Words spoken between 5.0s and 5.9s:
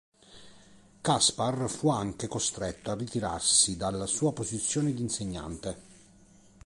insegnante.